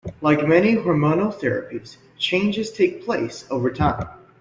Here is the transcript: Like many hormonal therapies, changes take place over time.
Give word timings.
Like 0.19 0.47
many 0.47 0.75
hormonal 0.75 1.31
therapies, 1.31 1.97
changes 2.17 2.71
take 2.71 3.05
place 3.05 3.45
over 3.51 3.69
time. 3.69 4.07